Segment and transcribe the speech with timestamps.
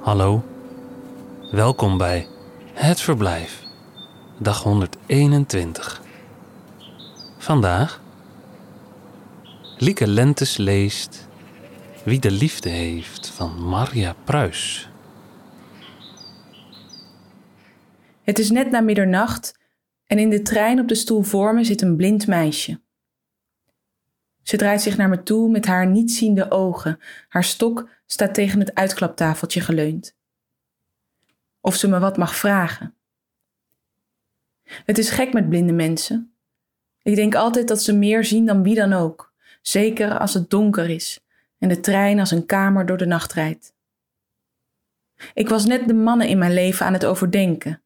[0.00, 0.44] Hallo,
[1.50, 2.26] welkom bij
[2.72, 3.62] Het Verblijf,
[4.38, 6.02] dag 121.
[7.38, 8.02] Vandaag
[9.78, 11.28] Lieke Lentes leest
[12.04, 14.90] Wie de liefde heeft van Maria Pruis.
[18.22, 19.58] Het is net na middernacht
[20.06, 22.80] en in de trein op de stoel voor me zit een blind meisje.
[24.50, 27.00] Ze draait zich naar me toe met haar nietziende ogen.
[27.28, 30.16] Haar stok staat tegen het uitklaptafeltje geleund.
[31.60, 32.94] Of ze me wat mag vragen.
[34.62, 36.32] Het is gek met blinde mensen.
[37.02, 39.32] Ik denk altijd dat ze meer zien dan wie dan ook,
[39.62, 41.20] zeker als het donker is
[41.58, 43.74] en de trein als een kamer door de nacht rijdt.
[45.34, 47.82] Ik was net de mannen in mijn leven aan het overdenken.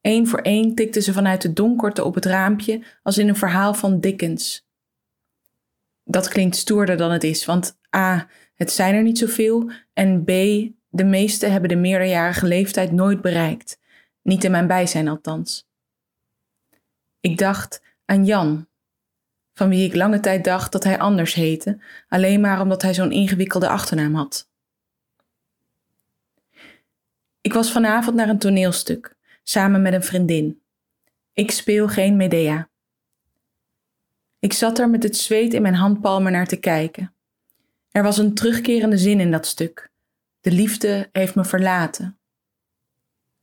[0.00, 3.74] Eén voor één tikten ze vanuit de donkerte op het raampje als in een verhaal
[3.74, 4.65] van Dickens.
[6.08, 8.28] Dat klinkt stoerder dan het is, want A.
[8.54, 10.26] Het zijn er niet zoveel en B.
[10.88, 13.78] De meeste hebben de meerderjarige leeftijd nooit bereikt.
[14.22, 15.68] Niet in mijn bijzijn althans.
[17.20, 18.68] Ik dacht aan Jan,
[19.54, 23.12] van wie ik lange tijd dacht dat hij anders heette, alleen maar omdat hij zo'n
[23.12, 24.48] ingewikkelde achternaam had.
[27.40, 30.62] Ik was vanavond naar een toneelstuk, samen met een vriendin.
[31.32, 32.68] Ik speel geen Medea.
[34.46, 37.14] Ik zat er met het zweet in mijn handpalmen naar te kijken.
[37.90, 39.90] Er was een terugkerende zin in dat stuk.
[40.40, 42.18] De liefde heeft me verlaten.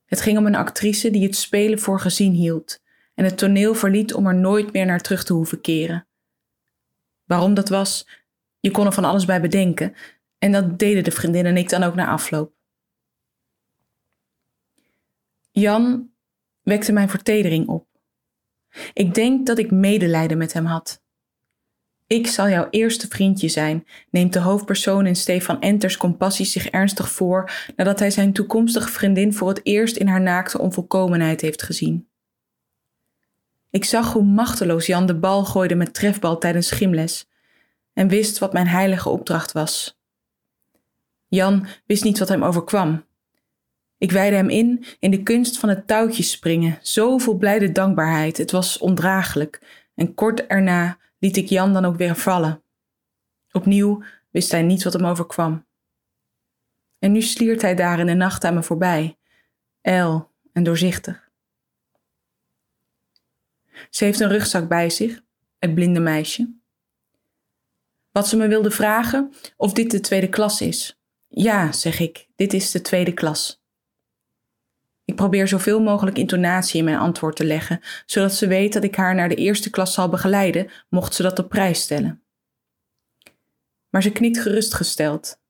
[0.06, 2.81] Het ging om een actrice die het spelen voor gezien hield
[3.16, 6.08] en het toneel verliet om er nooit meer naar terug te hoeven keren.
[7.24, 8.08] Waarom dat was,
[8.59, 9.96] je kon er van alles bij bedenken
[10.38, 12.54] en dat deden de vriendin en ik dan ook na afloop.
[15.52, 16.12] Jan
[16.62, 17.93] wekte mijn vertedering op.
[18.94, 21.02] Ik denk dat ik medelijden met hem had.
[22.08, 27.12] Ik zal jouw eerste vriendje zijn, neemt de hoofdpersoon in Stefan Enters compassie zich ernstig
[27.12, 32.08] voor nadat hij zijn toekomstige vriendin voor het eerst in haar naakte onvolkomenheid heeft gezien.
[33.70, 37.30] Ik zag hoe machteloos Jan de bal gooide met trefbal tijdens gymles
[37.94, 40.00] en wist wat mijn heilige opdracht was.
[41.28, 43.06] Jan wist niet wat hem overkwam.
[44.03, 48.38] Ik wijde hem in in de kunst van het touwtje springen, zo vol blijde dankbaarheid,
[48.38, 52.64] het was ondraaglijk, en kort erna liet ik Jan dan ook weer vallen.
[53.52, 55.66] Opnieuw wist hij niet wat hem overkwam.
[57.00, 59.18] En nu sliert hij daar in de nacht aan me voorbij,
[59.81, 61.30] ijl en doorzichtig.
[63.90, 65.22] Ze heeft een rugzak bij zich,
[65.59, 66.53] het blinde meisje.
[68.12, 71.00] Wat ze me wilde vragen of dit de tweede klas is.
[71.28, 73.62] Ja, zeg ik, dit is de tweede klas.
[75.06, 78.96] Ik probeer zoveel mogelijk intonatie in mijn antwoord te leggen, zodat ze weet dat ik
[78.96, 82.24] haar naar de eerste klas zal begeleiden, mocht ze dat op prijs stellen.
[83.90, 85.41] Maar ze kniet gerustgesteld,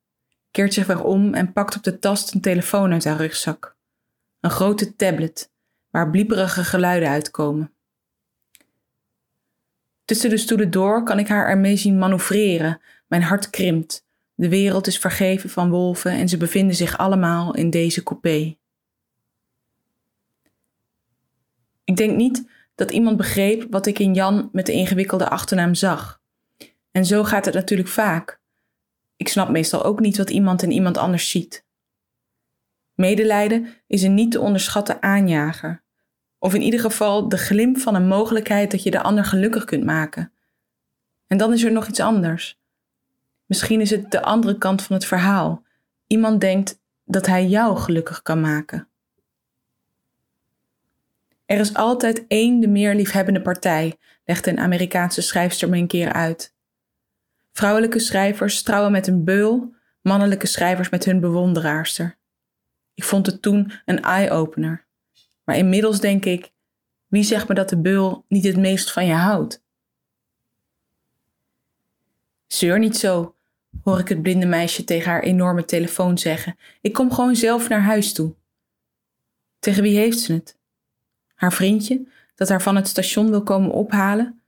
[0.52, 3.78] keert zich weer om en pakt op de tast een telefoon uit haar rugzak.
[4.40, 5.52] Een grote tablet,
[5.90, 7.74] waar blieperige geluiden uitkomen.
[10.06, 12.82] Tussen de stoelen door kan ik haar ermee zien manoeuvreren.
[13.08, 14.06] Mijn hart krimpt.
[14.34, 18.58] De wereld is vergeven van wolven en ze bevinden zich allemaal in deze coupé.
[21.94, 26.22] Ik denk niet dat iemand begreep wat ik in Jan met de ingewikkelde achternaam zag.
[26.92, 28.40] En zo gaat het natuurlijk vaak.
[29.16, 31.66] Ik snap meestal ook niet wat iemand in iemand anders ziet.
[32.96, 35.84] Medelijden is een niet te onderschatten aanjager.
[36.40, 39.84] Of in ieder geval de glimp van een mogelijkheid dat je de ander gelukkig kunt
[39.84, 40.32] maken.
[41.28, 42.60] En dan is er nog iets anders.
[43.46, 45.64] Misschien is het de andere kant van het verhaal.
[46.08, 48.88] Iemand denkt dat hij jou gelukkig kan maken.
[51.46, 56.14] Er is altijd één de meer liefhebbende partij, legde een Amerikaanse schrijfster me een keer
[56.14, 56.56] uit.
[57.52, 62.18] Vrouwelijke schrijvers trouwen met een beul, mannelijke schrijvers met hun bewonderaarster.
[62.94, 64.86] Ik vond het toen een eye-opener.
[65.44, 66.52] Maar inmiddels denk ik,
[67.08, 69.64] wie zegt me dat de beul niet het meest van je houdt?
[72.48, 73.36] Zeur niet zo,
[73.84, 76.58] hoor ik het blinde meisje tegen haar enorme telefoon zeggen.
[76.82, 78.36] Ik kom gewoon zelf naar huis toe.
[79.60, 80.58] Tegen wie heeft ze het?
[81.44, 84.42] Haar vriendje, dat haar van het station wil komen ophalen?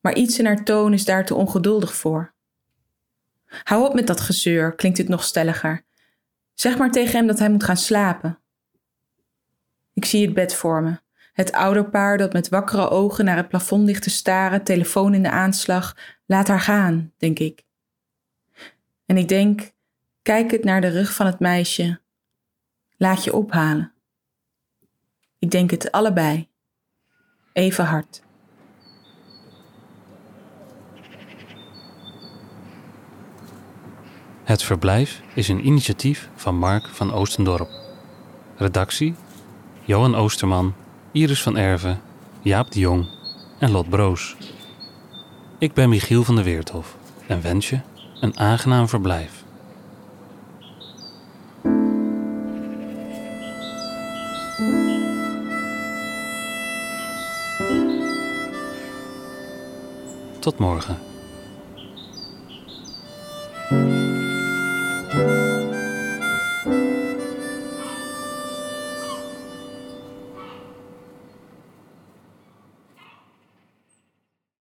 [0.00, 2.34] Maar iets in haar toon is daar te ongeduldig voor.
[3.62, 5.84] Hou op met dat gezeur, klinkt het nog stelliger.
[6.54, 8.38] Zeg maar tegen hem dat hij moet gaan slapen.
[9.92, 10.98] Ik zie het bed voor me.
[11.32, 15.30] Het ouderpaar dat met wakkere ogen naar het plafond ligt te staren, telefoon in de
[15.30, 15.96] aanslag.
[16.26, 17.64] Laat haar gaan, denk ik.
[19.06, 19.72] En ik denk,
[20.22, 22.00] kijk het naar de rug van het meisje.
[22.96, 23.95] Laat je ophalen.
[25.38, 26.48] Ik denk het allebei.
[27.52, 28.22] Even hard.
[34.44, 37.68] Het Verblijf is een initiatief van Mark van Oostendorp.
[38.56, 39.14] Redactie:
[39.84, 40.74] Johan Oosterman,
[41.12, 42.00] Iris van Erven,
[42.42, 43.08] Jaap de Jong
[43.58, 44.36] en Lot Broos.
[45.58, 46.96] Ik ben Michiel van der Weerthof
[47.28, 47.80] en wens je
[48.20, 49.45] een aangenaam verblijf.
[60.46, 61.15] Tot morgen.